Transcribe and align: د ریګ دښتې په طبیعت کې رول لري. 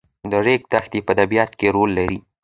د 0.31 0.33
ریګ 0.45 0.61
دښتې 0.71 0.99
په 1.07 1.13
طبیعت 1.19 1.51
کې 1.59 1.67
رول 1.75 1.89
لري. 1.97 2.17